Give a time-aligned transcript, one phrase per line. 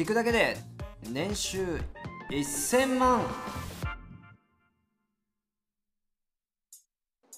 [0.00, 0.56] 聞くだけで
[1.10, 1.78] 年収
[2.30, 3.20] 1000万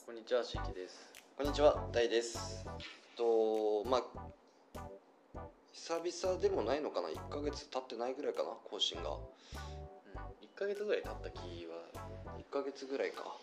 [0.07, 1.11] こんにちは、しきです。
[1.37, 2.65] こんにちは、大です。
[3.17, 3.99] と、ま
[4.75, 4.81] あ、
[5.73, 9.11] 久々でもないのかな、1ヶ月経ってないぐらいかな、更新が。
[9.11, 9.17] うん、
[10.47, 13.39] 1ヶ月ぐらい経った気は1ヶ月ぐらいか。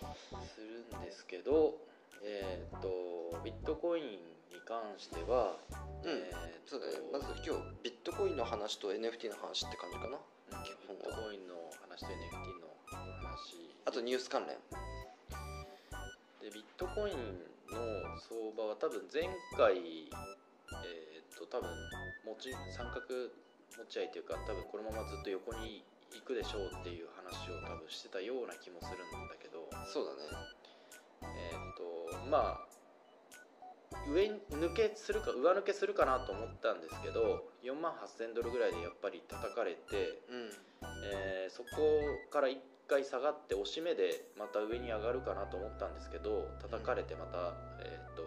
[0.56, 1.76] するんですけど、
[2.24, 5.58] えっ、と、ビットコインに関しては、
[6.04, 10.18] うんえーとそうだね、まず今日、ビットコインの話と NFT の話って感じかな。
[10.18, 13.70] うんビットコインの話と NFT の話。
[13.86, 14.58] あとニュース関連。
[16.42, 21.70] で、ビットコインの相場は多分前回、えっ、と、多分
[22.26, 23.06] 持ち、三角
[23.78, 30.20] 持ち合いというか、多分このままずっと横に行くでしょうっていう話を多分してたような気もするんだけど、そうだね。
[31.22, 32.69] えーっとまあ
[34.08, 40.50] 上に抜けするか上抜けするかなと思ったんですけど4万8000ドルぐらいでやっぱり叩かれて、うん。
[41.12, 41.70] えーそこ
[42.30, 42.58] から1
[42.88, 48.24] 回下がって押し目でまた上に上がるかなと思ったんですけど叩かれてまた、えーっと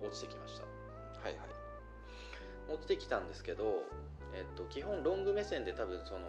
[0.00, 1.48] 落ちてきましたはいはい。
[2.68, 3.82] 落ちてきたんですけど、
[4.34, 6.20] えっと、基本ロング目線で多分その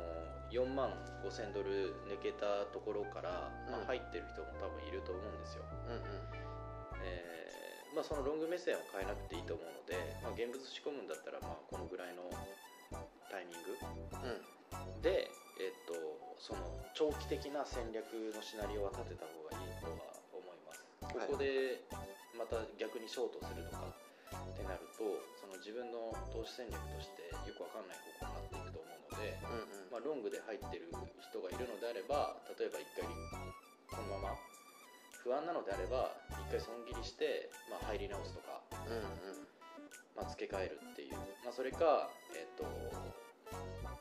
[0.51, 0.89] 4万
[1.23, 6.01] 5000ドル抜けたところから、まあうん入ってる人も多分いると思うんですよ、うんうん。
[7.03, 7.38] えー
[7.95, 12.29] まあ、そのロング目線を変えなくていいと思うので、まあ、現物仕込むんだったらまあこのぐらいの
[13.29, 15.01] タイミングうん。
[15.01, 15.93] で、えっと
[16.39, 16.61] その
[16.95, 21.83] 長期的な戦略のシナリオは立てた方がいいとは思いますはいここで
[22.37, 25.03] また逆にショートするとかってなると
[25.35, 29.91] その自分の投資戦略としてよくわかんない方向になっていくと思うので、うんうん。
[29.91, 34.39] まあ、ロングで入ってる人がいるのであれば例えば一回このまま
[35.29, 36.09] 不安なのであれば
[36.41, 39.45] 一回損切りして、まあ、入り直すとか、うん
[40.17, 42.65] まあ、付け替えるっていう、まあ、それか、えっと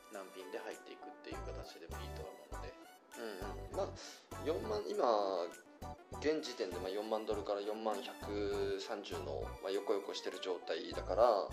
[0.09, 2.73] 難品で入っていくっていう形でもいいとは思うので。
[3.21, 3.29] うん。
[3.29, 3.61] うん。
[3.61, 3.77] うん。
[3.77, 3.93] まあ、
[4.41, 5.45] 4万、今、
[6.17, 11.47] 現時点でまあ4万ドルから4万130の、まあ、横横してる状態だから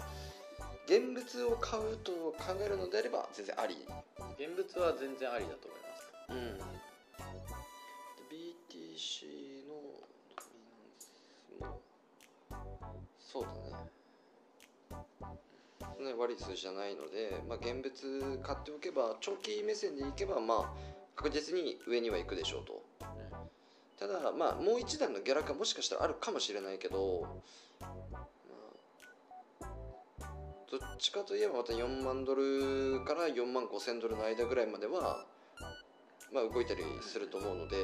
[0.89, 3.77] 現物を買うと考えるのであれば全然あり、
[4.41, 6.06] 現物は全然ありだと思います。
[6.29, 6.59] うん、
[16.56, 22.83] じゃないので、まあ、現物買っておけば長期目線でいけばまあ確実に上には行くでしょうと。
[23.99, 27.27] ただまあもう一段の下落はもしかしたらあるかもしれないけど、
[28.12, 28.27] まあ、
[30.71, 35.25] どっちかといえばまた4万ドルから4万5千ドルの間ぐらいまでは、
[36.33, 37.77] まあ、動いたりすると思うので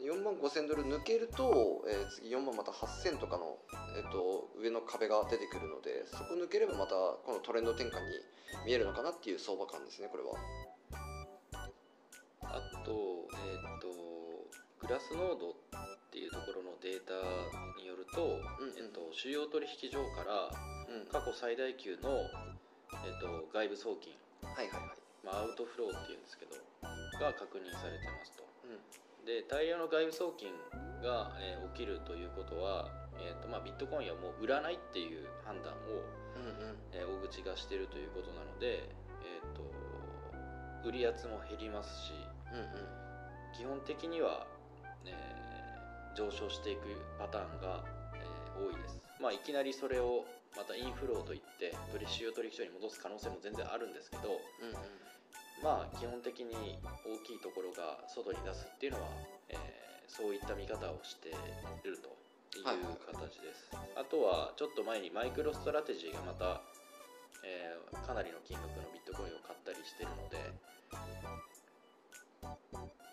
[0.00, 3.58] 4万5千ドル抜けると、えー次4万また8千とかの、
[3.98, 8.22] えー、と上の壁が出てくるのでそこ抜ければまたこのトレンド転換に
[8.64, 10.38] 見えるのかなっていう相場感ですねこれは。
[12.42, 13.90] あとえっ、と
[14.80, 15.54] グラスノードっ
[16.10, 17.12] ていうところのデータ
[17.76, 18.78] によると,、うんうん。
[18.78, 20.48] えっと主要取引所から
[20.88, 22.24] うん、過去最大級の、
[23.04, 24.98] えっと外部送金、はいはいはい。
[25.26, 26.56] まあ、アウトフローっていうんですけど
[27.20, 28.44] が確認されてますと。
[28.64, 30.48] うんで大量の外部送金
[31.04, 32.88] が、えー起きるということは、
[33.20, 36.00] えーとまあ、ビットコインはもう売らないっていう判断を、
[36.34, 36.76] うんうん。
[36.92, 42.12] えー大口がしてるということなので、えー、と売り圧も減りますし
[42.50, 42.88] うんうん。
[43.52, 44.46] 基本的には、
[45.04, 46.80] えー上昇していく
[47.16, 47.84] パターンが、
[48.16, 50.24] えー多いです、まあ、いきなりそれを
[50.56, 54.74] またインフローといって取り主要取引所に戻す可能性も全然あるんですけどうんうん
[55.62, 59.08] まあ基本的に大きいところが外に出すっていうのは、
[59.48, 61.32] えーそういった見方をしてい
[61.84, 62.08] ると
[62.56, 62.96] いうはいはい。
[63.12, 66.62] 形です、あとはちょっと前にマイクロストラテジーがまた、
[67.44, 70.40] えーかなりの金額のビットコインを買ったりしてるので、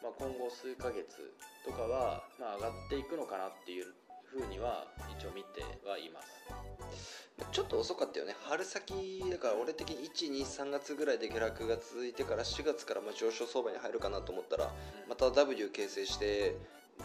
[0.01, 1.35] まあ、今後数ヶ月
[1.65, 3.91] とかは、まあ、上がっていくのかなっていう
[4.23, 4.87] ふうには
[5.19, 8.35] 一応見てはいますちょっと遅かったよね。
[8.43, 9.23] 春先。
[9.29, 15.09] だから俺的に123月ぐらいで下落が続いてから4月からまあ上昇相場に入るかなと思ったらうん。
[15.09, 16.55] また W 形成して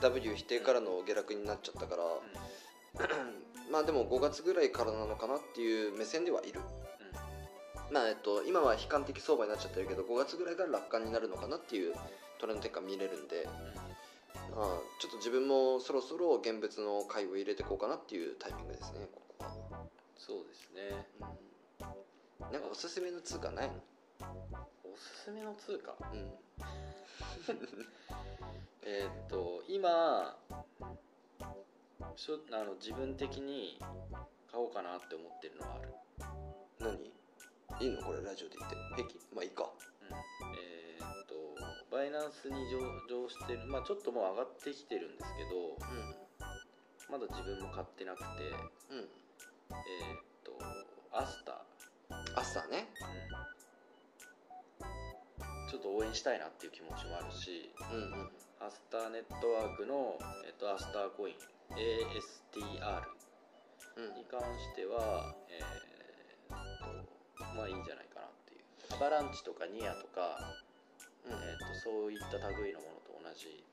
[0.00, 2.04] W 否定からの下落になっちゃったから、
[3.72, 6.60] まあでも5月ぐらいからなのかなっていう目線ではいる。
[7.90, 11.94] まあえっと今は悲観的相場になっちゃってるけど5月ぐらいから楽観になるのかなっていう
[12.38, 13.48] トレンド転換見れるんで、
[14.54, 19.08] まあ、ちょっと自分もそろそろ現物の買いを入れていこうかなっていうタイミングですね
[20.20, 21.06] そうですね。
[21.80, 23.74] うん、なんかおすすめの通貨ないの？
[24.84, 25.96] おすすめの通貨？
[26.12, 26.30] うん。
[28.84, 30.36] えーっと今
[32.16, 33.78] しょあの自分的に
[34.50, 35.88] 買おうかなって思ってるのはある。
[36.78, 37.10] 何？
[37.80, 38.02] いいの？
[38.02, 38.76] これラジオで言って。
[38.96, 39.72] 平気まあいいか。
[40.02, 40.08] うん。
[40.58, 41.34] えーっと
[41.90, 42.78] バイナンスに上
[43.08, 43.64] 場してる。
[43.66, 45.78] まあちょっともう上がってきてるんですけどう
[47.10, 48.24] まだ自分も買ってなくて。
[48.94, 49.08] んうん
[49.70, 50.52] えーっと
[51.12, 51.62] アスタ
[52.34, 52.88] 朝ね。
[54.80, 54.84] う
[55.66, 55.70] ん。
[55.70, 58.30] ちょっと応援したいなっていう気持ちもあるしうんうん。
[58.60, 61.34] アスターネットワークの、えっと、アスターコイン。
[61.70, 63.02] ASTR
[63.96, 64.14] うん。
[64.14, 66.58] に関しては、えーっ
[67.38, 68.60] とまあいいんじゃないかなっていう。
[68.96, 70.38] アバランチとかニアとか、
[71.26, 71.32] うん。
[71.32, 73.64] えーっとそういった類のものと同じ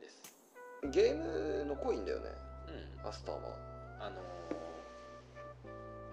[0.00, 0.22] です。
[0.90, 2.30] ゲームのコインだよね。
[3.02, 3.08] うん。
[3.08, 3.40] アスターは。
[4.00, 4.73] あのー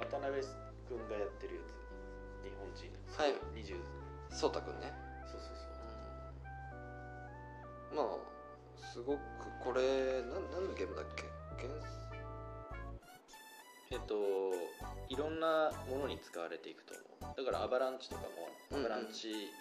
[0.02, 0.42] 渡辺
[0.88, 1.72] 君がやってるやつ。
[2.44, 2.90] 日本人。
[3.18, 3.34] はい。
[3.54, 3.78] 20
[4.34, 4.92] そうたくんね。
[5.28, 5.66] そうそうそ
[7.94, 7.96] う。
[7.96, 8.18] まあ
[8.94, 9.20] すごく
[9.64, 11.24] これなん何のゲームだっけ？
[11.62, 11.70] 原
[13.92, 14.16] えっと
[15.10, 17.38] いろんなものに使われていくと思う。
[17.38, 18.86] だからアバランチとかもうんうん。
[18.86, 19.52] アバランチ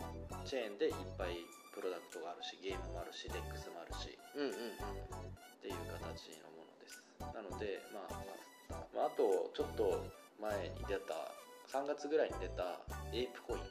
[0.45, 1.37] チェーンでいっぱい
[1.75, 4.17] プロダクトがあるしゲームもあるしデックスもあるし。
[4.37, 4.53] うんうん
[5.61, 7.05] っていう形のものです。
[7.21, 8.17] なのでまあ、
[8.97, 10.01] まあ、あとちょっと
[10.41, 11.15] 前に出た
[11.69, 12.81] 3月ぐらいに出た
[13.13, 13.63] エイプコイン。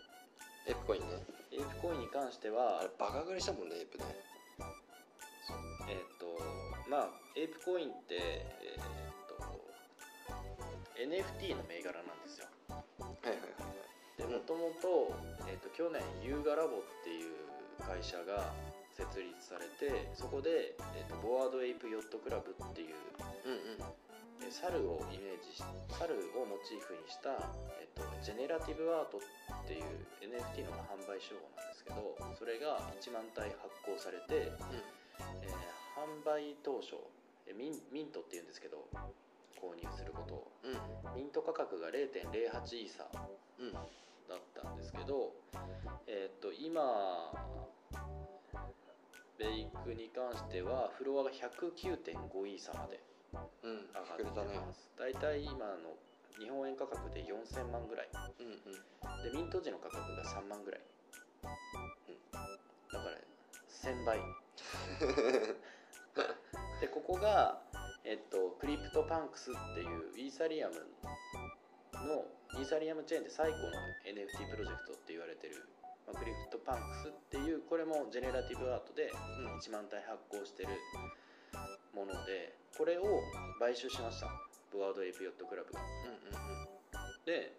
[0.67, 1.07] エイプコインね。
[1.51, 4.05] エイプコインに関してあれはバカ売りしたもんねエイプね。
[5.89, 6.37] えっ、と
[6.89, 8.81] まあエイプコインってえっ、
[9.25, 9.41] と
[10.95, 12.45] NFT の銘柄なんですよ。
[12.69, 12.77] は
[13.25, 13.89] いはいはい
[14.19, 15.15] でもともと,、
[15.47, 17.31] えー、と去年ユガラボっていう
[17.87, 18.51] 会社が
[18.91, 22.95] 設立されてそこで、えー、とボアードエイプヨットクラブっていう、
[23.47, 24.08] うんうん
[24.41, 25.63] えー猿をイメージし
[25.99, 27.37] 猿をモチーフにした、
[27.79, 29.83] えー、とジェネラティブアートっていう
[30.23, 34.51] NFT の販売手法なんですけどそれが1万体発行されて、
[35.43, 36.95] えー販売当初
[37.45, 38.87] えーミンミントっていうんですけど
[39.59, 40.47] 購入することを。
[40.63, 41.15] うん。
[41.15, 42.31] ミント価格が0.08
[42.79, 43.03] イーサ
[43.59, 43.73] うん。
[43.73, 43.79] だ
[44.35, 45.33] ったんですけど、
[46.07, 47.33] えーっと今
[49.37, 52.99] ベイクに関してはフロアが109.5イーサまで
[53.33, 53.37] う
[53.69, 54.23] ん上がって
[54.57, 55.59] ます、大体今の
[56.39, 58.09] 日本円価格で4000万ぐらい。
[58.39, 58.53] うんうん。
[59.23, 60.81] でミント時の価格が3万ぐらい、
[61.43, 61.47] う
[62.11, 62.47] ん、だか
[63.09, 63.17] ら
[63.67, 64.19] 1000倍。
[66.81, 67.61] でここが、
[68.03, 70.87] えっと、クリプトパンクスっていうイーサリアム
[71.93, 72.25] の
[72.57, 73.69] イーサリアムチェーンで最古の
[74.05, 75.67] NFT プロジェクトって言われてる、
[76.07, 79.59] まあ、クリプトパンクスっていうこれもジェネラティブアートでうん。
[79.59, 80.69] 1万体発行してる
[81.93, 83.03] ものでこれを
[83.59, 84.31] 買収しました。
[84.71, 85.81] ボアードエイプヨットクラブが。
[85.83, 87.25] うんうんうん。
[87.27, 87.51] で、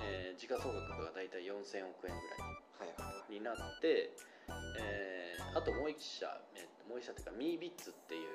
[0.00, 2.90] えー時価総額が大体4000億円ぐら
[3.28, 4.10] いになって、
[4.80, 6.26] えーあともう一社、
[6.56, 8.34] えっともう一社っていうかミービッツっていう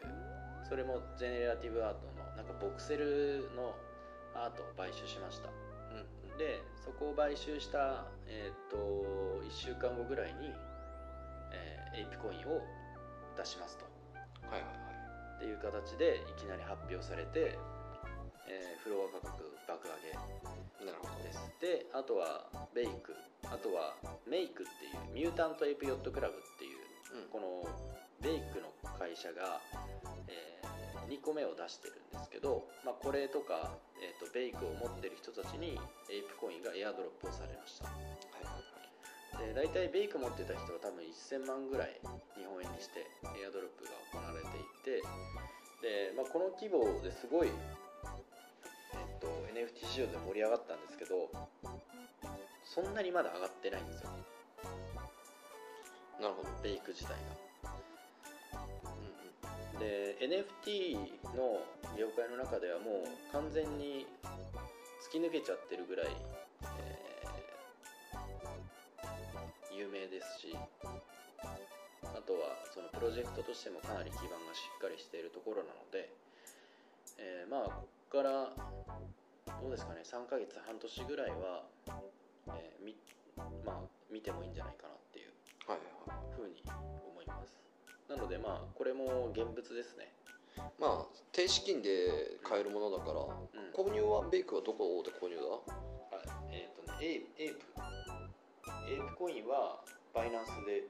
[0.63, 3.75] それもジェネラティブアートのなんかボクセルの
[4.33, 5.49] アートを買収しました。
[5.49, 8.77] うんでそこを買収した、えっと
[9.43, 10.53] 1週間後ぐらいに、
[11.51, 12.61] えーエイプコインを
[13.35, 13.85] 出しますと。
[14.47, 14.88] はいはいはい
[15.39, 17.55] っていう形でいきなり発表されて、
[18.51, 21.23] えーフロア価格爆上げなるほど。
[21.23, 21.39] です。
[21.61, 23.15] であとはベイク
[23.47, 23.95] あとは
[24.27, 27.29] メイクっていうミュータントエイプヨットクラブっていううん。
[27.31, 27.63] この
[28.21, 28.67] ベイクの
[28.99, 29.61] 会社が、
[30.27, 30.59] え
[31.09, 35.79] 2個目を出してるんですけど、まあ、これとか、えー、とベイクを持ってる人たちに
[36.11, 37.89] エイプコインがエアドロップをされました
[39.39, 41.99] で大体ベイク持ってた人は多分1000万ぐらい
[42.35, 43.07] 日本円にして
[43.39, 45.01] エアドロップが行われていて
[45.81, 51.31] で、まあ、この規模ですごい、えっと NFT 市場で盛り上がったんですけど
[52.63, 54.11] そんなにまだ上がってないんですよ。
[56.21, 56.49] なるほど。
[56.61, 57.49] ベイク自体が。
[59.73, 60.95] うんで NFT
[61.35, 61.63] の
[61.97, 64.05] 業界の中ではもう完全に
[65.07, 66.07] 突き抜けちゃってるぐらい、
[69.79, 70.51] 有名ですし
[72.03, 76.11] あとはそのプロジェクトとしてもかなり基盤がしっかりしているところなので、
[77.15, 78.51] えーまあここから
[79.61, 81.63] どうですかね3ヶ月半年ぐらいは、
[82.57, 82.95] えーみ
[83.63, 83.75] まあ、
[84.11, 85.31] 見てもいいんじゃないかなっていう
[86.35, 87.55] ふうに思います。
[88.09, 90.11] なのでまあこれも現物ですね。
[90.79, 93.71] まあ低資金で買えるものだから、ん。
[93.71, 96.17] 購入はベイクはどこで購入だ？
[96.17, 97.63] あえっ、とねエイエイプ
[98.89, 99.77] エイプコインは
[100.13, 100.83] バイナンスで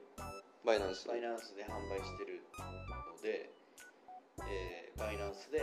[0.64, 3.50] バイナンスバイナンスで販売してるので、
[4.48, 5.60] えーバイナンスで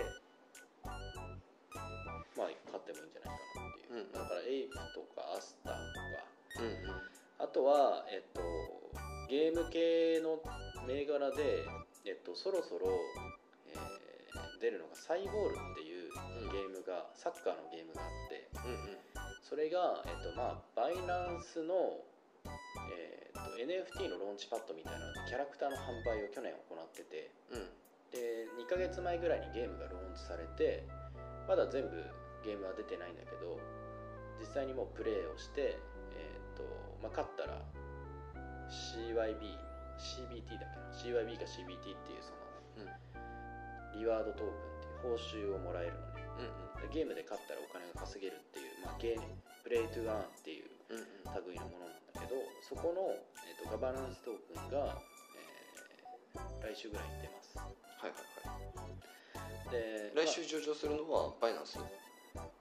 [2.38, 6.38] まあ買ってもいいんじゃないかなっていう、うんだからエイプとかアスターとか。
[6.60, 7.02] うんうん。
[7.40, 8.42] あとは、えっと、
[9.30, 10.42] ゲーム系の
[10.88, 11.66] 銘柄で、
[12.06, 12.90] えっと、そろそろ、
[13.70, 14.08] えー
[14.60, 18.50] 出るのがサイボールっていううゲームが、サッカーのゲームがあって。
[18.66, 18.98] うんうん。
[19.44, 22.02] それが、えっとまあ、バイナンスの、
[22.92, 27.68] えっと NFT のローンチパッドみたいなキャラクターの販売を去年行っててうん。
[28.12, 30.88] で2ヶ月前ぐらいにゲームがローンチされて
[31.48, 31.92] まだ全部
[32.44, 33.60] ゲームは出てないんだけど
[34.40, 35.76] 実際にもうプレイをして、
[36.16, 36.64] えっと
[37.02, 37.60] まあ、勝ったら
[38.70, 39.68] CYB
[39.98, 42.86] CBT だっけな？CYB か CBT っていうその、
[43.98, 46.22] リワードトークンっていう報酬をもらえるのね。
[46.38, 46.90] うんうん。
[46.90, 49.26] でゲームで勝ったらお金が稼げるっていう、まあ、ゲーム
[49.66, 51.46] プレイトゥアーンっていううんうん。
[51.50, 53.16] 類のものなんだけどそこの、
[53.48, 55.08] えー、とガバナンストークンが、えー
[56.62, 57.58] 来週ぐらいに出ます。
[57.58, 57.66] は
[58.06, 58.54] いはいは
[59.66, 59.72] い。
[59.72, 61.80] で来週上場するのはバイナンス？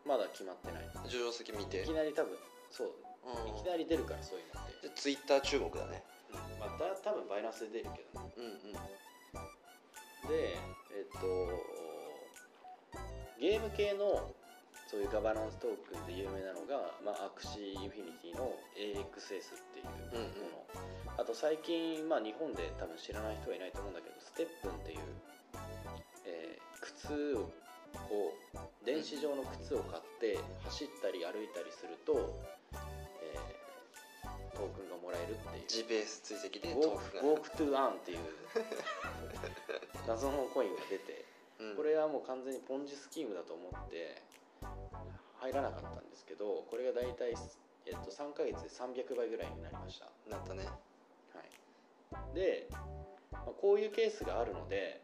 [0.07, 0.89] まだ決まってない。
[1.11, 1.83] 上場先見て？
[1.83, 2.39] いきなり多分
[2.71, 2.93] そう。
[3.27, 3.59] うん。
[3.59, 4.73] いきなり出るからそういうのって。
[4.83, 6.03] じゃあツイッター注目だね。
[6.31, 6.39] うん。
[6.59, 8.33] まあだ多分バイナンスで出るけどね。
[8.37, 8.73] うんうん。
[8.73, 10.57] で
[10.97, 11.27] えっと
[13.41, 14.33] ゲーム系の
[14.87, 24.99] そういうガバナンストークンで有名なのが、まあ、アクシーインフィニティの AXS っていうもの、あと最近、まあ、日本で多分知らない人はいないと思うんだけどステップンっていう、
[26.25, 27.50] えー靴を
[28.85, 32.38] 電子上の靴を買って走ったり歩いたりすると、
[33.23, 33.66] えー
[34.57, 35.66] トークンがもらえるっていう。
[35.69, 37.23] GPS 追跡でウォークトークが。
[37.23, 38.19] ウォークトゥアンっていう
[40.09, 41.25] 謎のコインが出て。
[41.61, 41.76] うん。
[41.76, 44.23] これはもう完全にポンジスキームだと思って
[45.47, 47.35] 入らなかったんですけどこれが大体、
[47.87, 50.67] えっと、3ヶ月で300倍ぐらいになりました、なったね。
[51.33, 51.41] は
[52.33, 52.67] い、で、
[53.31, 55.03] まあこういうケースがあるので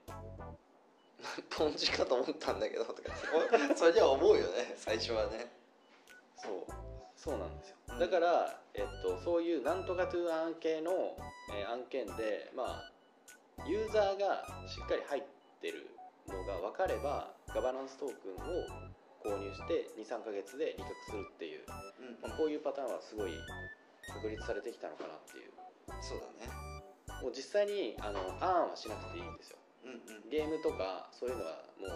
[1.50, 5.50] ポンジかと思ったんだけどとかお それじゃ思うよね最初はね。
[6.36, 6.52] そう。
[7.16, 7.76] そうなんですよ。
[7.90, 7.98] うん。
[8.00, 11.16] だから、えっと、そういうなんとかトゥーアン系の、
[11.54, 12.92] えー案件でまあ
[13.66, 15.22] ユーザーがしっかり入っ
[15.60, 15.88] てる
[16.26, 18.91] のが分かればガバナンストークンを
[19.22, 22.28] 購入して23ヶ月で利確するっていう、うん。
[22.28, 23.32] まあ、こういうパターンはすごい
[24.10, 25.54] 確立されてきたのかなっていう。
[26.02, 26.50] そうだね。
[27.22, 29.58] もう実際にあのアーンはしなくていいんですよ。
[29.86, 30.30] うんうん。
[30.30, 31.90] ゲームとかそういうのはもう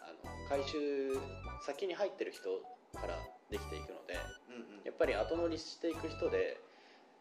[0.00, 1.16] あの回収
[1.64, 2.60] 先に入ってる人
[2.92, 3.16] から
[3.50, 4.16] できていくので
[4.48, 4.84] うんうん。
[4.84, 6.60] やっぱり後乗りしていく人で、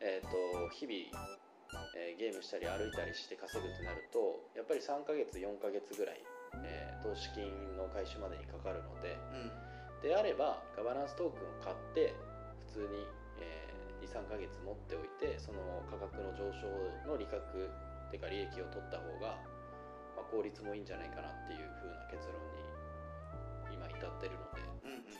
[0.01, 1.07] えー、と日々、
[1.95, 6.23] えーゲームしたり歩いたりして稼ぐってなるとやっぱり3ヶ月4ヶ月ぐらい、
[6.63, 10.01] えー投資金の回収までにかかるのでうん。
[10.01, 12.13] であればガバナンストークンを買って
[12.73, 13.07] 普通に、
[13.39, 13.73] え
[14.03, 15.57] 23ヶ月持っておいてその
[15.89, 16.67] 価格の上昇
[17.07, 19.41] の利確っていうか利益を取った方が、
[20.15, 22.61] まあ、効率もいいんじゃないかなっていう風な結論に
[23.73, 25.17] 今至ってるので、うんうん。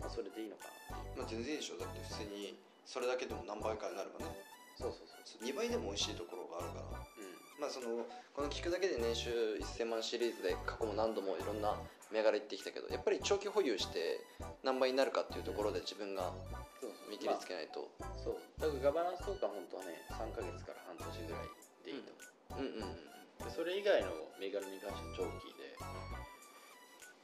[0.00, 1.18] まあ、それでいいのかなっていう。
[1.20, 1.78] まあ全然いいでしょ。
[1.78, 4.32] だって普通にそれだけでも何倍かになればね。
[4.76, 5.44] そうそうそう。
[5.44, 6.98] 2倍でも美味しいところがあるから。
[7.00, 9.30] うんまあそのこの聞くだけで年収
[9.78, 11.78] 1000万シリーズで過去も何度もいろんな
[12.12, 14.20] 銘柄言ってきたけどやっぱり長期保有して
[14.62, 16.32] 何倍になるかっていうところで自分が
[17.10, 18.60] 見切りつけないと、まあそう。
[18.60, 21.48] だからガバナンストークは本当はね3ヶ月から半年ぐらい
[21.84, 22.12] でいいと、
[22.58, 22.62] う。
[22.62, 22.66] ん。
[22.66, 25.74] うんうんでそれ以外の銘柄に関しては長期で。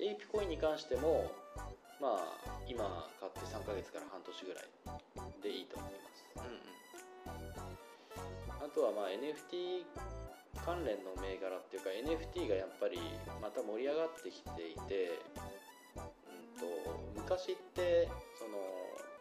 [0.00, 1.30] AP コインに関しても
[2.00, 4.64] まあ今買って3ヶ月から半年ぐらい
[5.42, 6.24] でいいと思います。
[6.36, 6.89] うん
[8.60, 9.88] あとはまあ NFT
[10.64, 13.00] 関連の銘柄っていうか NFT がやっぱり
[13.40, 15.16] また盛り上がってきていて、
[15.96, 16.68] うん、と
[17.16, 18.60] 昔ってその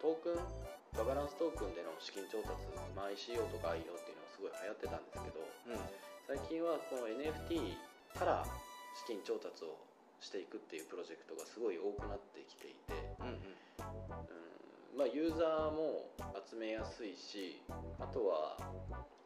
[0.02, 2.58] トークンガバナンストークンでの資金調達、
[2.98, 6.10] まあ、ICO とか IO っていうのがすごい流行ってたんですけどうん。
[6.26, 7.78] 最近はこの NFT
[8.18, 8.46] から
[8.98, 9.78] 資金調達を
[10.20, 13.28] していくっていうプロジェクトがすごい多くなってきていて、うん。
[13.28, 14.98] うん。
[14.98, 16.10] まあ、ユーザーも
[16.44, 17.62] 集めやすいし
[18.00, 18.58] あとは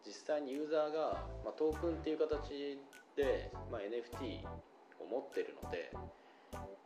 [0.06, 2.80] 実際にユーザーが、まあ、トークンっていう形
[3.16, 4.44] で、まあ、NFT
[5.00, 5.92] を持ってるので、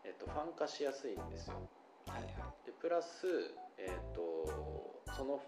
[0.05, 1.55] えっと、ファン化しやすいんですよ。
[2.07, 2.65] はいはい。
[2.65, 3.27] でプラス、
[3.77, 5.41] えっとその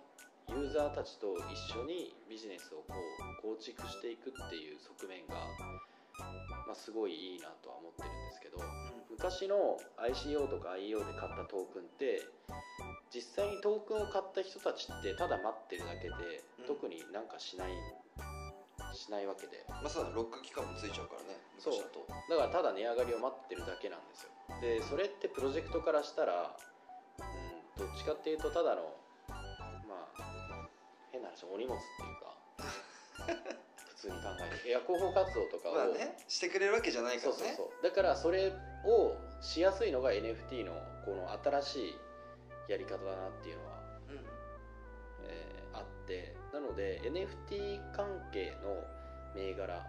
[0.49, 2.97] ユーザーたちと一緒にビジネスをこ
[3.39, 5.35] う構築していくっていう側面が、
[6.69, 8.61] まあ、すごいいいなとは思ってるんですけど
[9.09, 12.21] 昔の ICO とか IEO で買ったトークンって
[13.09, 16.65] 実際にトークンを買った人たちってただ待ってるだけで、うん。
[16.69, 17.73] 特になんかしない
[18.93, 19.65] しないわけで。
[19.81, 21.73] まあそうだロック期間もついちゃうからねそう。
[21.73, 24.29] 昔だからただ値上がりを待ってるだけなんですよ。
[24.61, 26.53] でそれってプロジェクトからしたら
[27.17, 28.93] うんどっちかっていうとただの
[29.89, 30.69] まあ
[31.09, 33.57] 変な話お荷物っていうか
[34.35, 37.53] 考えていや広報活動とかを、まあねしてくれるわけじゃないかそうらね。
[37.57, 38.53] そうそうだからそれ
[38.85, 40.73] をしやすいのが NFT の
[41.05, 41.79] この新し
[42.67, 44.15] いやり方だなっていうのは、うん。
[45.27, 46.35] えーあって。
[46.53, 48.83] なので NFT 関係の
[49.35, 49.85] 銘柄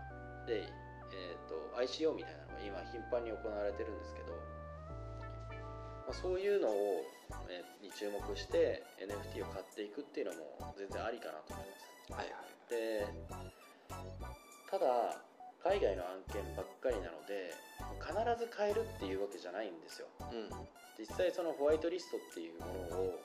[0.46, 4.30] で、えー、と ICO みたいなのが今頻繁に行われてるんですけど
[6.10, 6.72] まあ、そういうのを、
[7.48, 12.12] えーに注目して NFT を買っていくっていうのも全然ありかなと思います。
[12.12, 12.50] はいはい。
[12.70, 13.06] で
[14.70, 15.18] ただ
[15.62, 17.52] 海外の案件ばっかりなので
[17.98, 20.08] 必ず買えるっていうわけじゃないんですよ。
[20.30, 20.48] うん。
[20.98, 23.20] 実際そのホワイトリストっていうものを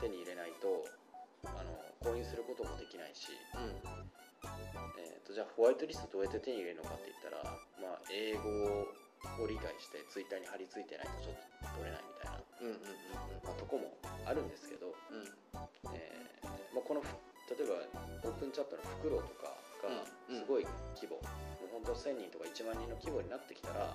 [0.00, 0.84] 手に入れないと
[1.46, 1.74] あの
[2.04, 3.80] 購入することもできないし、うん。
[5.00, 7.42] えー、とじゃあホワイトリストどうやって手に入れるのかって言ったら、
[7.80, 8.44] まあ、英語
[9.40, 13.00] を理解してツイッターに貼り付いてないとちょっと取れないみたいな、うんうん
[13.40, 13.88] まあ、とこも
[14.28, 15.24] あるんですけど、うん。
[15.24, 15.32] うん
[15.96, 17.08] えーまあ、このふ
[17.48, 23.92] 例えばオープンチャットのフクロウとかがうんすごい規模、もう本当1000人とか1万人の規模になってきたら、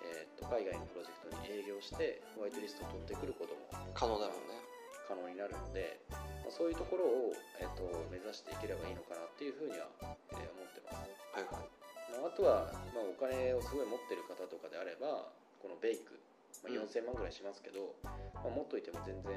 [0.00, 4.72] えー、と海外のプロジェクトに営業してホワイトリストを取ってくることも可能だもんね。
[5.08, 11.68] 可能になるので、まあ、そういうところを、えー、と目指していければいいのかなっていうふうには、えー思ってます、はいはい。
[12.16, 15.28] まあ、あとは、まあ、お金をすごい持ってる方とかであれば
[15.60, 16.16] このベイク、
[16.64, 16.88] まあ、うん。
[16.88, 19.36] 4000万ぐらいしますけど、まあ、持っといても全然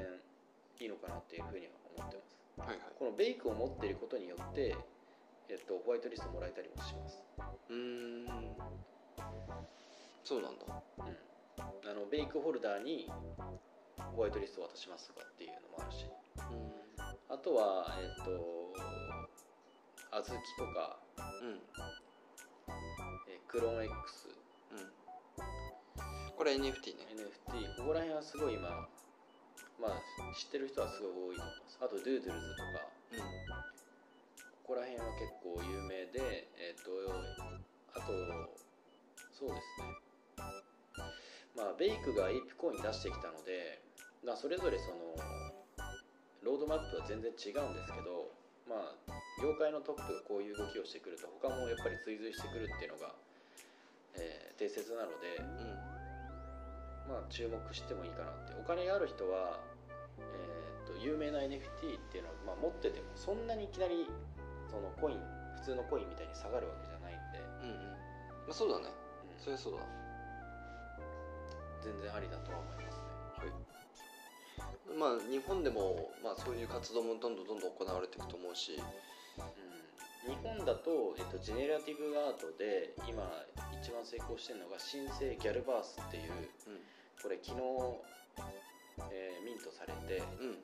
[0.80, 2.36] いいのかなっていうふうには思ってます。
[2.56, 2.96] はいはい。
[2.96, 4.72] このベイクを持っていることによって、
[5.48, 7.22] えっと、ホワイトリストもらえたりもします、
[7.70, 8.26] うーん。
[10.24, 10.64] そうなんだ。
[10.98, 11.02] う
[11.86, 13.08] ん、あのベイクホルダーに
[14.16, 16.06] ホワイトリストを渡しますとかっていうのもあるし。
[16.50, 16.86] うん。
[17.28, 18.74] あとはえっと
[20.10, 21.62] 小豆とか、うん。
[23.28, 24.28] えークローン X
[24.72, 24.92] うん。
[26.36, 27.06] これ NFT ね。
[27.14, 28.88] NFT ここら辺はすごい今
[29.78, 31.78] まあ知ってる人はすごい多いと思います。
[31.80, 32.88] あとドゥードゥルズとか。
[33.12, 33.75] うん
[34.66, 36.90] ここら辺は結構有名でえっ、と
[37.94, 38.10] あと
[39.30, 39.94] そうですね。
[41.54, 43.78] まあベイクが AP コイン出してきたので、
[44.26, 45.14] まあ、それぞれその
[46.42, 48.26] ロードマップは全然違うんですけど
[48.66, 53.14] まあ業界のトップがこういう動きをしてくると他もやっぱり追随してくるっていうのが、
[54.18, 55.42] えー定説なのでう
[57.06, 57.12] ん。
[57.12, 58.54] まあ注目してもいいかなって。
[58.58, 59.60] お金がある人は、
[60.18, 64.08] えー、と有名な NFT っていうのは、まあ、持っててもそんなにいきなり
[64.70, 65.20] そのコイン
[65.56, 67.96] 普通のコインみたいに下がるわけじゃないんで、うんうん。
[68.46, 68.86] まあそうだね。
[68.86, 69.42] うん。
[69.42, 69.78] そりゃそうだ。
[71.82, 73.06] 全然ありだとは思いますね。
[73.38, 74.98] はい。
[74.98, 78.78] まあ日本でもまあそういう活動もどんどんどんどん行われていくと思うし。
[78.78, 83.22] うん、日本だと、えっと、ジェネラティブアートで今
[83.80, 86.80] 一番成功してるのが新生ギャルバースっていううん。
[87.22, 87.62] これ昨日、
[89.12, 90.58] えーミントされてうん。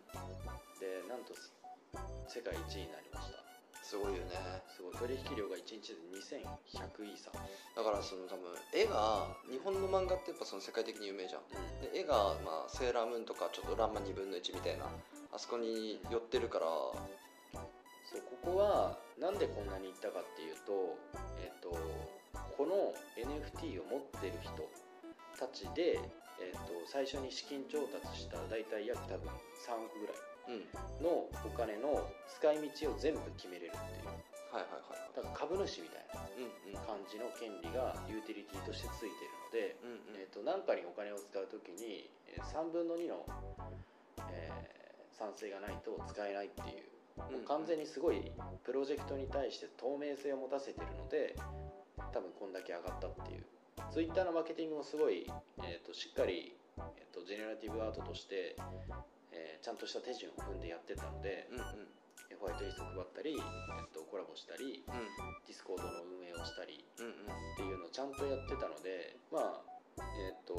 [0.80, 1.34] でなんと
[2.26, 3.41] 世界一位になりました
[3.92, 4.40] すごいよね。
[4.72, 4.96] すごい。
[4.96, 7.28] 取引量が1日で2100イーサ
[7.76, 11.44] だからその多分絵が日本の漫画ってやっぱその世界的に有名じゃん。
[11.44, 11.92] うん。
[11.92, 16.64] で絵が、まあ、セーラームーンとかちょっとランマ2分の1みたいなあそこに寄ってるから。
[16.64, 20.96] そうここはなんでこんなにいったかっていうと,、
[21.40, 21.76] えっと
[22.56, 24.52] この NFT を持ってる人
[25.38, 26.00] たちで、
[26.40, 29.28] えっと最初に資金調達した大体約多分
[29.68, 30.16] 3億ぐらい。
[30.16, 30.31] うん
[31.00, 34.06] のお金の使い道を全部決めれるっていう。
[34.52, 40.20] はいはいはいだから株主みたいな感じの権利がユーティリティとしてついてるので、うんうん。
[40.20, 43.24] えー、と何かにお金を使う時にえー3分の2の、
[44.32, 48.32] えー賛成がないと使えないっていうもう完全にすごい
[48.64, 51.36] プロジェクトに対して透明性を持たせてるので
[52.12, 53.44] 多分こんだけ上がったっていう。
[53.92, 55.26] ツイッターのマーケティングもすごい、
[55.58, 58.56] えー、としっかり、えー、とジェネラティブアートとして、
[59.32, 61.88] えーちゃんとした手順を踏んでやってたので、うんうん。
[62.30, 65.06] えーホワイトリスト配ったり、えー、とコラボしたりうん。
[65.46, 67.12] ディスコードの運営をしたりうんうん。
[67.12, 70.56] っていうのをちゃんとやってたのでまあえっ、と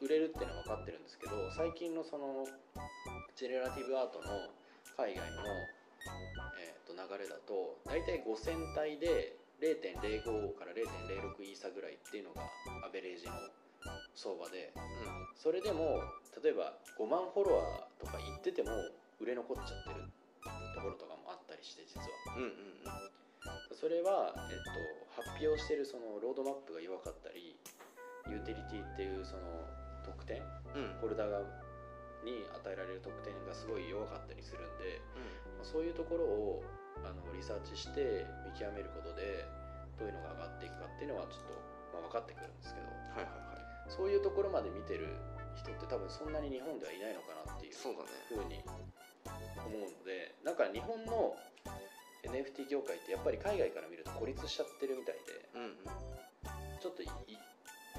[0.00, 2.44] 売れるっていうのは分かってるんですけど最近のその
[3.36, 4.48] ジェネラティブアートの
[4.96, 5.44] 海外の、
[6.60, 12.48] えー、と流れだと大体5000体で0.05から0.06イーサぐらいっていうのが
[12.84, 13.32] アベレージの
[14.14, 14.72] 相場で。
[15.36, 16.02] それでも
[16.42, 18.70] 例えば5万フォロワーとか言ってても
[19.20, 20.08] 売れ残っちゃってる
[20.74, 22.36] ところとかもあったりして実は。
[22.36, 23.76] うんうんうん。
[23.76, 27.56] それは、えっと、発表してるそのロードマップが弱かったり
[28.28, 29.64] ユーティリティっていうその
[30.04, 30.42] 特典
[30.76, 31.00] うん。
[31.00, 31.40] ホルダーが
[32.24, 35.00] に与えられる特典がすごい弱かったりするんで、
[35.56, 36.62] まあそういうところを
[37.00, 39.48] あのリサーチして見極めることで
[39.96, 41.56] どういうのが上がっていくかっていうのはちょっと、
[41.96, 42.86] まあ、分かってくるんですけど。
[43.16, 43.49] はいはいはい
[43.90, 45.18] そういうところまで見てる
[45.54, 47.90] 人って多分そんなに日本ではいないのかなっていうふ
[48.38, 48.62] うに
[49.58, 51.36] 思うのでなんか日本の
[52.24, 55.74] NFT 業界ってやっぱり海外から見ると孤立しちゃってるみたいでうんうん。
[56.80, 57.08] ちょっとい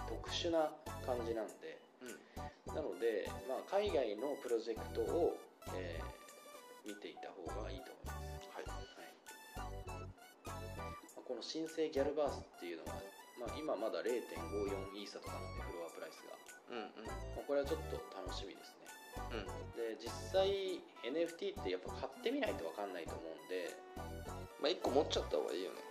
[0.08, 0.71] 特殊な
[1.06, 2.73] 感じなんでうん。
[2.73, 5.38] なので、まあ、海外のプロジェクトを、
[5.75, 6.21] えー
[6.86, 8.65] 見ていた方がいいと思います、はい。
[8.65, 8.82] はい。
[10.45, 10.54] ま
[11.17, 12.99] あこの新生ギャルバースっていうのは
[13.41, 16.38] まあ、今まだ0.54イーサとかなんでフロアプライスが、
[16.69, 17.10] うんうん。
[17.10, 18.86] まあ、これはちょっと楽しみですね。
[19.34, 19.49] うん。
[19.73, 23.73] で実際 NFT ってやっぱ買ってみないと分かんないと思うんで、
[24.62, 25.82] まあ1個持っちゃった方がいいよね。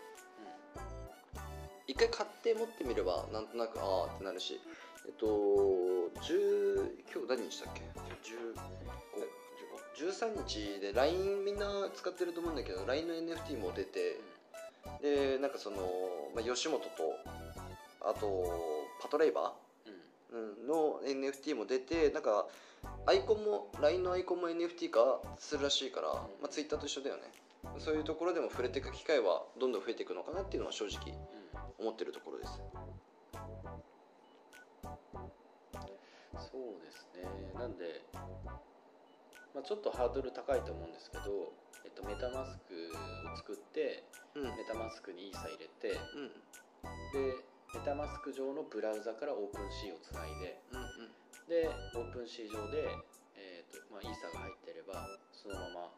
[1.91, 4.61] 一回買って持ってみればなんとなくああってなるし。
[5.07, 7.83] えっと10今日何日したっけ
[8.23, 8.81] ？15
[10.01, 14.21] 13日で LINE みんな使ってると思うんだけど LINE の NFT も出て。
[15.03, 15.77] でなんかその、
[16.35, 16.89] まあ、吉本と
[18.03, 19.53] あとパトレイバ
[20.33, 20.61] うんー？
[20.61, 20.67] うん。
[20.67, 22.47] の NFT も出てなんか
[23.07, 27.23] アイコンも LINE のアイコンも NFT 化するらしいから、まあ、Twitter と一緒だよね。
[27.79, 31.13] そういうところでも触れていく機会はどんどん増えていくのかなっていうのは正直
[31.79, 31.87] うん。
[31.87, 32.53] 思ってるところです。
[36.33, 37.29] そうですね。
[37.59, 38.03] なんで、
[39.55, 41.53] まあ、ちょっとハードル高いと思うんですけど、
[41.85, 42.75] えっと、メタマスク
[43.33, 44.43] を作ってうん。
[44.45, 45.97] うんメタマスクにイーサ入れてで
[47.75, 50.61] メタマスク上のブラウザからオープンシーをつないで。
[50.73, 51.11] うん
[51.51, 52.87] でオープンシー上で、
[53.35, 55.03] えーとまあ、イーサが入ってれば
[55.35, 55.91] そのま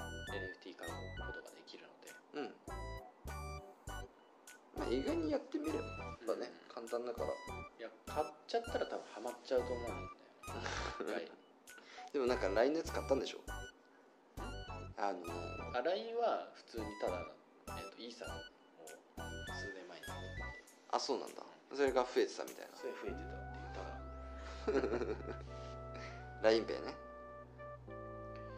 [0.00, 0.90] ま NFT 買う
[1.28, 2.08] ことができるので。
[2.40, 2.48] うん。
[2.48, 2.54] うん
[4.80, 5.72] まあ意外にやってみれ
[6.26, 6.74] ばね、うん。
[6.74, 7.28] 簡単だから。
[7.28, 11.28] いや買っちゃったら多分ハマっちゃうと思うんだよね。
[12.12, 13.40] でもなんか LINE のやつ買ったんでしょ？
[14.96, 15.20] あの
[15.76, 17.26] あ LINE は普通にただ、
[17.68, 18.28] えー、とイーサを
[19.52, 20.06] 数年前に
[20.94, 21.42] あそうなんだ。
[21.74, 22.76] それが増えてたみたいな。
[22.78, 25.10] それ増えてたっていうた
[26.40, 26.94] だ LINEPay ね。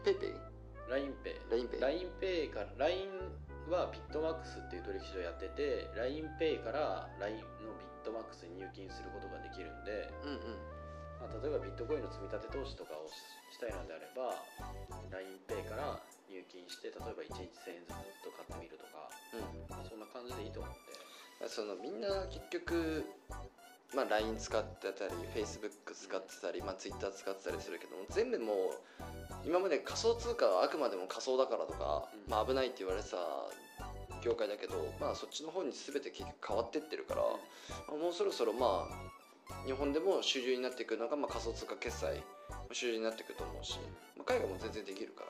[0.05, 0.37] PayPay?
[0.87, 3.11] LINEPay LINEPay LINEPay から LINE
[3.71, 10.39] はビットマックスっていう取引所やってて LINEPay から LINE のビットマックスに入金することができるんで、うんうん。
[11.19, 14.37] まあ、例えばビットコインの積み立て投資とかをししたいのであれば
[15.11, 19.67] LINEPay から入金して例えば1日1000円ずつと買ってみるとか、うん。
[19.71, 21.06] まあ、そんな感じでいいと思うんで
[21.47, 23.05] そのみんな結局、
[23.95, 28.57] まあ、LINE 使ってたり Facebook 使ってたり、まあ、Twitter 使ってたりするけども全部もう
[29.45, 32.31] 今まで仮想通貨はあくまでも仮想だからとか、うん。
[32.31, 33.17] まあ、危ないって言われてた
[34.25, 37.23] 業界だけど、まあ、そっちの方に全て結局変わってってるから、
[37.87, 42.25] まあもうそろそろまあ日本でも主流になっていくのが、まあ、仮想通貨決済
[42.73, 43.79] 主流になっていくと思うし、
[44.17, 45.23] まあ、海外も全然できるか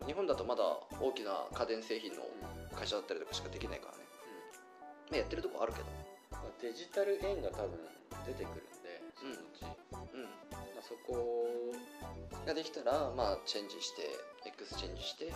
[0.00, 0.62] ら日本だとまだ
[1.00, 2.76] 大きな家電製品のうん。
[2.78, 4.04] 会社だったりとかしかできないからね、
[5.10, 5.86] まあ、やってるとこあるけど。
[6.32, 7.78] まあデジタル円が多分
[8.26, 9.62] 出てくるんでそのうち、
[10.12, 10.22] うん。
[10.22, 11.72] まあ、そこ
[12.46, 14.02] ができたら、まあ、チェンジして
[14.46, 15.32] エクスチェンジして、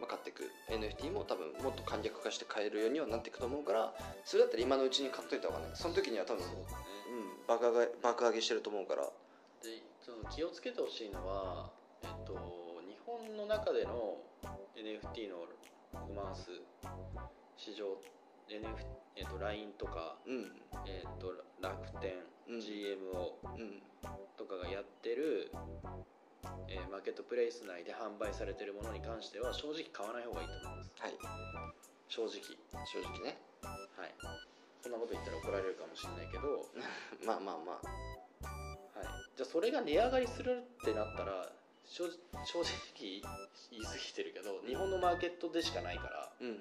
[0.00, 6.86] まあ、買っていく NFT も多分もっと簡略化して買えるようにはなっていくと思うからそれだったら今のうちに買っといた方がねその時には多分、そうだね。
[7.10, 9.02] うん、爆上げ爆上げしてると思うから。
[9.62, 11.70] でその気をつけてほしいのは、
[12.02, 12.34] えっと、
[12.86, 14.18] 日本の中での
[14.76, 15.46] NFT の
[15.92, 16.50] コマース
[17.56, 17.96] 市場
[18.48, 20.62] NF、えっと、LINE とか、うん。
[20.86, 22.14] えっと、楽天、
[22.48, 22.58] うん。
[22.58, 23.82] GMO うん。
[24.36, 25.50] とかがやってる、
[26.68, 30.90] えーマーケットプレイス内で販売されてるものに関しては正直買わない方がいいと思います。
[31.00, 31.12] はい。
[32.08, 32.30] 正直。
[32.86, 33.38] 正直ね。
[33.62, 34.14] はい。
[34.82, 36.62] こんなこと言ったら怒られるかもしれないけど、
[37.26, 38.06] まあまあまあ。
[38.96, 39.06] はい、
[39.36, 41.52] じゃあそれが値上がりするってなったら
[41.84, 42.04] 正
[42.44, 43.20] 正直
[43.70, 46.58] 言い過ぎてるけど日本のマーケットでしかないからうん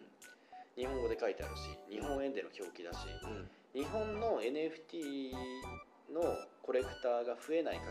[0.76, 3.48] 日本語で書いてあるし日本円での表記だしうん。
[3.74, 5.32] 日本の NFT
[6.14, 6.22] の
[6.64, 7.86] コレクターが増えない限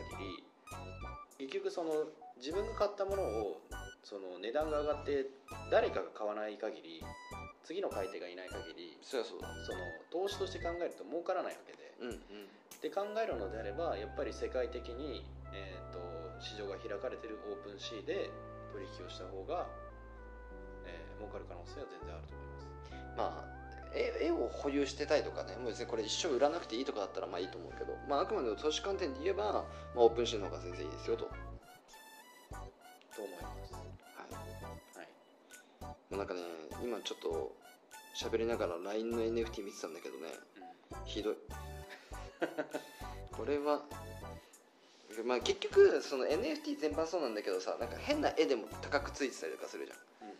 [1.39, 1.91] り結局その
[2.37, 3.61] 自分が買ったものを
[4.03, 5.27] その値段が上がって
[5.71, 7.03] 誰かが買わない限り
[7.65, 9.49] 次の買い手がいない限りそりゃそうだ。
[9.65, 9.79] その
[10.13, 11.97] 投資として考えると儲からないわけで。
[12.01, 12.21] うんうん。
[12.83, 15.99] で考えるのであればやっぱり世界的に、えー、と
[16.45, 18.29] 市場が開かれてるオープンシーで
[18.77, 19.65] 取引をした方が、
[20.85, 22.74] えー儲かる可能性は全然あると思います
[23.17, 23.55] まあ
[23.95, 31.35] 絵絵を保有してたいとかねもう別にこれ一生売らなくていいとかだったらまあいいと思うけど、まあ、あくまでも投資観点で言えば、まあ、オープンシーの方が全然いいですよと、はい、
[33.15, 33.73] と思います。
[34.99, 35.07] はい。
[35.85, 36.41] もうなんかね
[36.83, 37.53] 今ちょっと
[38.17, 40.29] 喋りながら LINE の NFT 見てたんだけどね
[41.05, 41.35] ひどい。
[43.31, 43.83] これは
[45.25, 49.95] まあ結局その NFT 全般そうなんだけどさなんか変な絵でも高くついてたりとかするじゃ
[50.27, 50.29] ん。
[50.29, 50.34] うん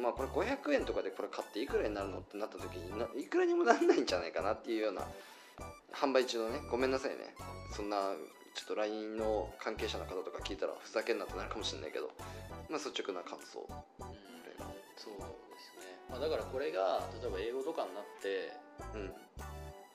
[0.00, 5.06] まあこれ500円とかでこれ買っていくらになるのってなった時にないくらにもなんないんじゃないかなっていうような
[5.92, 7.34] 販売中のねごめんなさいね。
[7.76, 8.12] そんな
[8.54, 12.10] ちょっと LINE の関係者の方とか聞いたらふざけんなってなるかもしれないけど
[12.68, 13.60] まあ率直な感想。
[14.00, 14.22] うん
[14.96, 15.24] そうで
[15.58, 18.52] すね、まあ、だからこれが例えば英語とかになって
[18.94, 19.12] うん。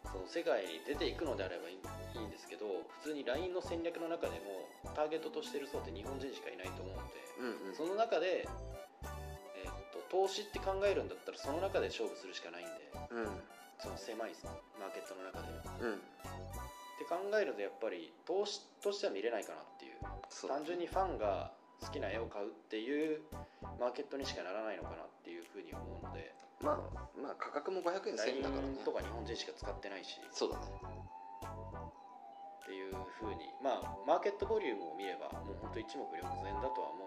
[0.07, 2.65] その世界に出ていくのであればいいんですけど
[3.03, 4.63] 普通に LINE の戦略の中でも
[4.95, 7.75] ターゲットとしてる層って日本人しかいないと思うのでうんうん。
[7.75, 8.47] その中で、
[9.97, 12.91] と投資って考えるんだったらその中で勝負するしかないんで。
[13.11, 13.41] うん。
[13.79, 14.33] その狭い
[14.79, 15.49] マーケットの中で。
[15.81, 15.95] うん。
[15.95, 15.97] っ
[16.97, 19.97] て考えるとやっぱり投資としては見れないかなっていう。
[20.47, 23.21] 単純にファンが好きな絵を買うっていう
[23.79, 26.33] マーケットにしかならないのかなっていうふうに思うので。
[26.59, 26.77] まあ
[27.21, 28.77] まあ価格も500円1000円だからね。
[28.83, 30.19] とか日本人しか使ってないし。
[30.31, 30.65] そうだね。
[32.63, 33.45] っていうふうに。
[33.61, 37.06] まあマーケットボリュームを見ればもう本当一目瞭然だとは思う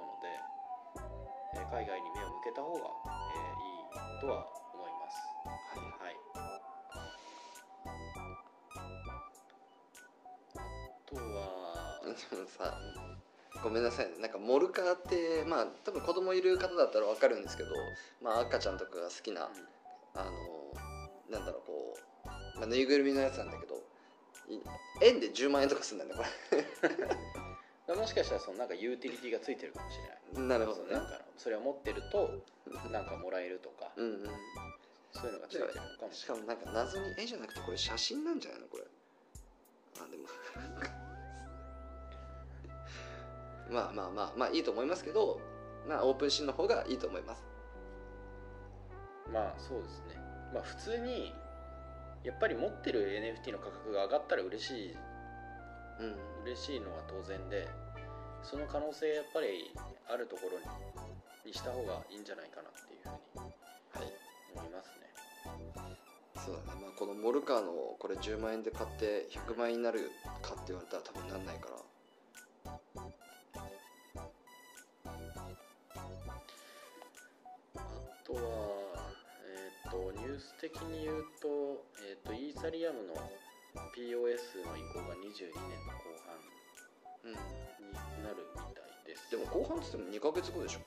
[1.71, 5.17] 海外に目を向けた方が、えーいいとは思います。
[5.47, 6.17] はいはい。
[10.57, 10.69] あ
[11.07, 12.75] とは でもさ
[13.63, 14.19] ごめんなさいね。
[14.19, 17.71] なんかモルカーってまあ多分子供いる方だったら分かるんですけど、
[18.21, 19.69] まあ、赤ちゃんとかが好きな、うん。
[20.15, 20.31] あの
[21.31, 23.77] なんだろうこう、まあ、ぬいぐるみのやつなんだけど
[24.49, 24.61] い
[25.03, 26.31] 円で10万円とかするんだよねこ
[27.95, 30.19] もしかしたらそのなんかユーティリティがついてるかもしれない。
[30.37, 30.93] れなるほどね。
[30.93, 32.31] なんかそれを持ってると
[32.91, 33.91] なんかもらえるとか。
[33.97, 34.31] うんうん
[35.13, 36.47] そういうのがついてるのかもししれない。
[36.47, 38.85] かもなんか謎に絵じゃなくてこれ写真なんじゃないのこれ。
[40.01, 40.29] あでも。
[43.71, 45.41] まあまあまあまあいいと思いますけど
[45.87, 47.43] まあオープンシーンの方がいいと思います。
[49.33, 50.15] まあそうですね。
[50.55, 51.35] まあ普通に
[52.23, 54.97] やっぱり持ってる NFT の価格が上がったら嬉しい
[56.01, 56.43] うん。
[56.45, 57.69] 嬉しいのは当然で
[58.43, 59.71] その可能性やっぱり
[60.09, 60.65] あるところに
[61.47, 63.53] にした方がいいんじゃないかなっていうふうに
[63.93, 64.13] はい。
[64.55, 65.11] 思いますね。
[66.45, 70.11] そうだねまあこのモルカーのこれ10万円で買って100万円になる
[70.43, 71.77] かって言われたら多分なんないから。
[77.77, 78.41] あとは
[79.47, 83.15] えっ、とニュース的に言うと,、えー、とイーサリアムの
[83.95, 86.35] POS の移行が22年の後半
[87.25, 87.39] うんに
[88.25, 89.31] なるみたいです。
[89.31, 90.81] でも後半っつっても2ヶ月後でしょ。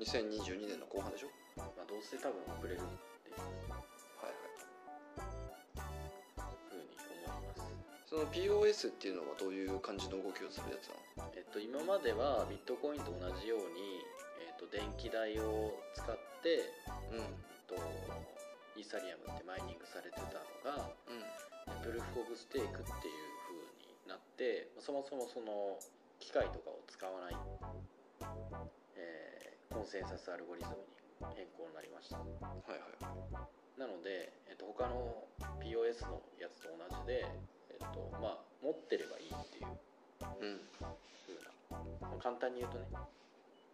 [0.00, 1.28] 2022年の後半でしょ。
[1.56, 2.84] まあ、どうせ多分遅れるっ
[3.22, 4.48] ていうはいは
[5.76, 5.80] い
[6.68, 7.62] ふうに思います。
[8.08, 11.32] その POS っていうのはどういう感じの動きをするやつなの？
[11.36, 14.00] えっと、今まではビットコインと同じように、
[14.40, 16.64] えっと、電気代を使って、
[17.12, 17.24] うん。
[17.68, 17.76] と、
[18.76, 19.86] イーサリアムってマイニング
[21.82, 25.78] プルーフ・オブ・ステークっていう風になってそもそもその
[26.20, 27.36] 機械とかを使わない、
[28.96, 29.42] えー
[29.72, 32.28] コンセンサスアルゴリズムに変更になりましたは
[32.68, 35.24] いはいなので、えっと、他の
[35.64, 37.24] POS のやつと同じで、
[37.72, 39.72] えっとまあ、持ってればいいっていう
[40.20, 40.60] うん
[41.24, 42.84] 風な、ま簡単に言うとね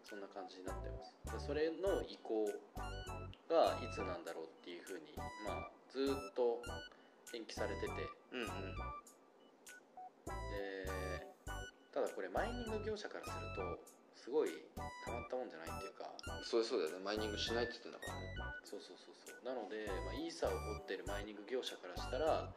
[0.06, 2.46] そんな感じになってますでそれの移行
[3.50, 6.62] がいつなんだろうっていう風にまあずっと
[7.34, 7.88] 延期されてて。
[8.32, 8.48] うんうん。
[10.28, 11.26] で
[11.92, 13.80] ただこれマイニング業者からすると
[14.14, 16.04] すごいたまったもんじゃないっていうか。
[16.44, 17.04] そうそうだよね。
[17.04, 18.28] マイニングしないって言ってんだからね。
[18.62, 19.40] そうそうそうそう。
[19.40, 22.52] なので、まあ、イーサを掘ってるマイニング業者からしたら、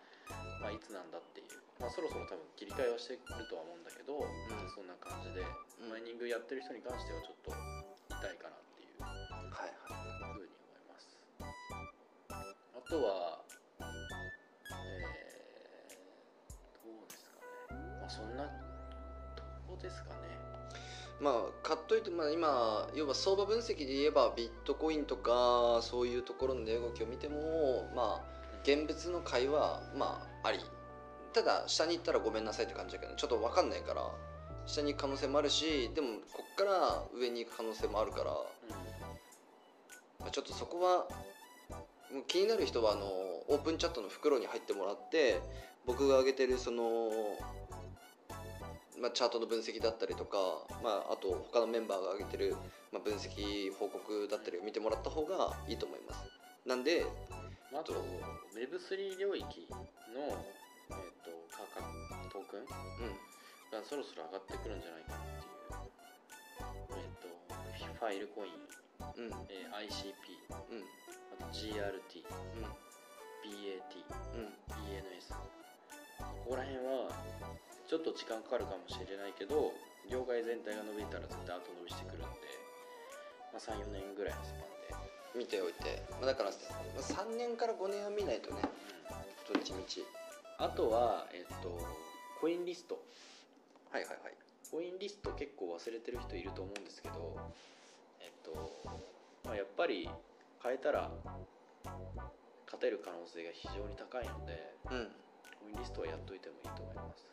[0.60, 4.28] まあ、いつなんだっていう、まあ、そろそろ多分切り替えはしてくるとは思うんだけど、ん。
[4.76, 5.42] そんな感じで、
[5.80, 5.90] うん。
[5.90, 7.56] マイニングやってる人に関してはちょっと
[8.20, 9.96] 痛いかなっていうはいは
[10.28, 10.36] い。
[10.36, 11.08] ふうに思います。
[12.28, 13.40] あとは
[18.12, 18.43] そんな
[19.36, 20.15] とこですかね。
[21.19, 30.60] まあ買っといて、まあ、今要は相場分析で言えばビットコインとかそういうところの値動きを見てもまあ現物の買いはまああり。
[31.34, 34.06] ただ下に行ったらごめんなさいって感じだけどちょっと分かんないから
[34.65, 38.32] 下に行く可能性もあるしでもこっから上に行く可能性もあるから、
[40.19, 41.08] まあ、ちょっとそこは
[42.28, 45.39] 気になる人はあのオープンチャットの袋に入ってもらって
[45.86, 46.84] 僕が上げてるその
[49.02, 50.38] まあ、チャートの分析だったりとか、
[50.84, 52.56] まあ、あと他のメンバーが上げてる、
[52.94, 56.22] まあ、分析報告だったりを見てもらった方がいいと思います。
[56.66, 57.06] なんで
[57.72, 57.94] まあ、あと
[58.54, 59.66] Web3 領域
[60.14, 61.88] の、えー、と価格
[62.30, 63.16] トークンうん。
[63.72, 67.32] がそろそろ上がってくるんじゃないかなっていう、えっと
[67.98, 69.34] ファイルコイン、うん。
[69.48, 70.84] えー ICP うん。
[71.32, 72.28] あと GRT
[72.60, 72.68] うん。
[73.42, 74.04] BAT
[74.36, 74.54] うん。
[74.92, 75.34] ENS
[76.20, 77.08] ここら辺は
[77.91, 79.75] ちょっと時間かかるかもしれないけど
[80.08, 82.47] 業界全体が伸びたら絶対後伸びしてくるんで、
[83.51, 85.04] まあ、34年ぐらいのスパン
[85.36, 88.63] で、見ておいて、まあ、だからまあ3年から5年は見ないとね
[89.43, 90.08] どっちみち
[90.56, 91.75] あとは、えっと、
[92.39, 92.95] コインリスト。
[93.91, 94.39] はいはいはい。
[94.71, 97.36] コインリスト結構忘れてる人いると思うんですけど
[98.21, 98.56] えっと、
[99.43, 100.08] まあ、やっぱり
[100.63, 101.12] 変えたら
[102.63, 105.12] 勝てる可能性が非常に高いのでうん。
[105.60, 107.25] コインリストはやっといてもいいと思います。
[107.25, 107.31] はい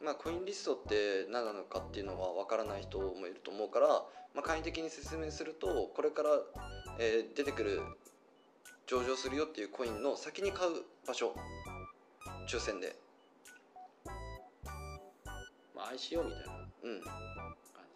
[0.00, 3.88] まあコインリストって何なのかっていうのは分からない人もいると思うから、
[4.34, 6.30] まあ、簡易的に説明するとこれから、
[6.98, 7.80] えー出てくる
[8.86, 11.34] 上場するよっていうコインの先に買う場所
[12.48, 12.96] 抽選で。
[15.74, 17.00] まあ、ICO みたいなうん。
[17.00, 17.12] 感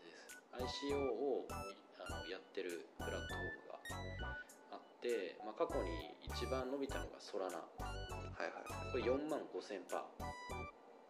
[0.01, 0.87] じです。
[0.89, 3.73] ICO をあのやってるプラットフォーム
[4.23, 4.37] が
[4.73, 5.91] あって、まあ、過去に
[6.25, 7.57] 一番伸びたのがソラナ。
[7.57, 7.63] は
[8.41, 10.05] いはいこれ4万5000パ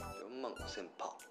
[0.04, 1.26] 4万5000パー。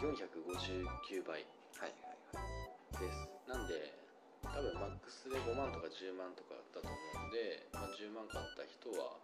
[0.00, 1.44] 459倍。
[1.44, 2.98] ーはいはい。
[2.98, 3.28] です。
[3.46, 4.00] なんで
[4.42, 9.20] 多分マックスで5万とか10万とかだと思うんで、まあ、10万買った人は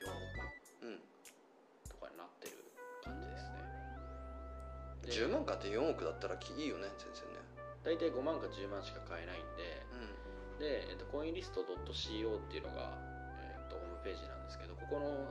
[0.00, 0.98] 4億うん
[1.84, 2.64] とかになってる
[3.04, 3.62] 感じですね。
[5.04, 7.42] で10万買って4億だったらきいいよね全然ね。
[7.84, 10.62] 大体5万か10万しか買えないんでうん。
[10.62, 12.94] で、えっと、コインリスト .co っていうのが、
[13.42, 15.28] えっと、ホームページなんですけどここの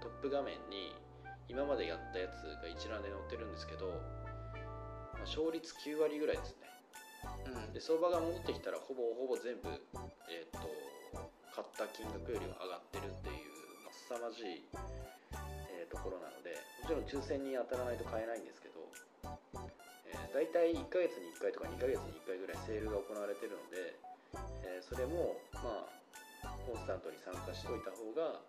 [0.00, 0.94] トップ画面に
[1.50, 6.70] 今までやったやつが一覧で載ってるんですけど、まあ、勝率9割ぐらいですね。
[7.50, 7.74] うん。
[7.74, 9.66] で相場が戻ってきたらほぼほぼ全部、
[10.30, 10.70] えっと
[11.50, 13.50] 買った金額よりは上がってるっていう、
[13.82, 14.62] まあ、凄まじい、
[15.74, 16.54] えーところなので
[16.86, 18.78] もちろん抽選に当たらないと買えないんですけど、
[20.06, 23.98] えー、大体1ヶ月に1回とか2ヶ月に1回ぐらいセールが行われてるので、
[24.62, 26.00] えーそれもまあ
[26.64, 28.40] コンスタントに参加しといた方が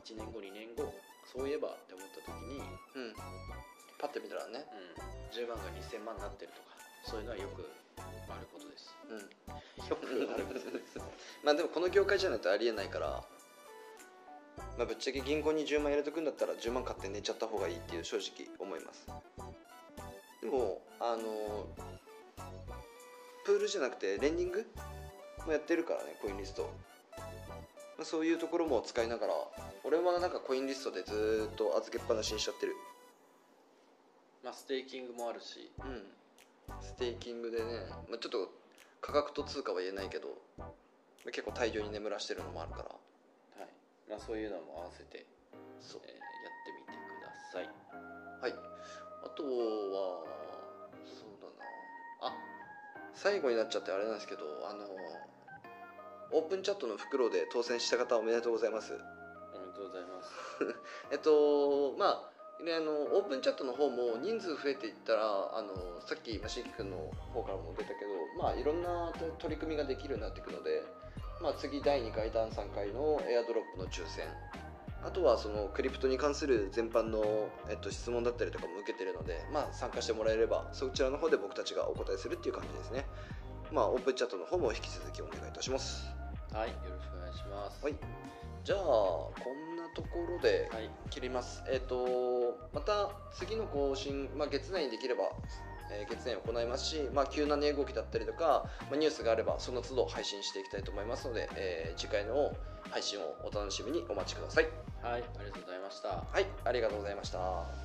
[0.00, 0.94] 1年後2年後
[1.26, 2.58] そういえばって思った時に、
[2.94, 3.14] うん。
[3.98, 8.94] パッて見たらねうん、10万が2000万になってるとかそういうのはよくあることです。
[9.08, 9.18] うん。
[9.88, 10.98] よくあることです。
[11.42, 13.24] まあでもこの業界じゃないとありえないから
[14.76, 19.06] まあぶっちゃけ銀行に10万入れとくんだったら10万買って寝ちゃった方がいいっていう正直思います。
[20.40, 21.66] でもあの
[23.44, 24.66] プールじゃなくてレンディング
[25.46, 26.93] もやってるからねコインリスト、まあ、
[28.02, 29.34] そういうところも使いながら
[29.84, 32.74] 俺はなんかコインリストでずーっと預けっぱなしにしちゃってる。
[34.42, 35.70] まあステーキングもあるし。
[35.78, 36.02] うん。
[36.80, 37.64] ステーキングでね、
[38.08, 38.50] まあ、ちょっと
[39.00, 40.28] 価格と通貨は言えないけど
[40.58, 42.84] まあ結構大量に眠らしてるのもあるから。
[42.84, 42.90] は
[43.66, 43.68] い。
[44.08, 45.24] まあ、そういうのも合わせて、
[45.80, 46.00] そう。
[46.04, 47.70] えーやってみてください。
[48.40, 48.52] はい。
[49.24, 50.24] あとは
[51.06, 52.28] そうだな。
[52.28, 52.34] あ
[53.14, 54.84] 最後になっちゃってあれなんですけどあの
[56.34, 58.92] オープンチャットの袋で当選した方おめでとうございます。
[59.54, 60.30] おめでとうございます。
[61.12, 66.96] えっとまあね、あのオープンチャットの方も人数増えていったらあのさっきまあしんき君の
[67.32, 70.82] 方からも出たけど、まあ、いろんな取り組みができるようになっていくので、
[71.40, 74.26] まあ、次第2回第3回のエアドロップの抽選。
[75.04, 83.04] あとはそのクリプトに関する全般の、えっと、質問だったりとかも受けてるので、まあ、参加してもらえればそちらの方で僕たちがお答えするっていう感じですね、
[83.70, 86.13] まあ、オープンチャットの方も引き続きお願いいたします
[86.54, 87.94] はいよろしくお願いしますはい
[88.62, 91.62] じゃあこんなところではい切ります。
[91.70, 95.24] えっ、とまた次の更新、まあ、月内にできれば、
[95.92, 102.52] えー月内行いますし、まあ、急な値動きだったりとか、まあ、ニュースがあればその都度配信していきたいと思いますので、えー次回の
[102.90, 104.68] 配信をお楽しみにお待ちください。
[105.02, 107.83] はいありがとうございましたはい、ありがとうございました。